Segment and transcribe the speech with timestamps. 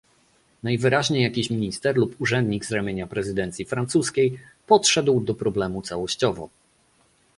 [0.63, 6.49] Najwyraźniej jakiś minister lub urzędnik z ramienia prezydencji francuskiej podszedł do problemu całościowo